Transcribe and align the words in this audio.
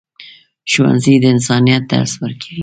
ښوونځی 0.71 1.13
د 1.21 1.25
انسانیت 1.35 1.83
درس 1.91 2.13
ورکوي. 2.21 2.59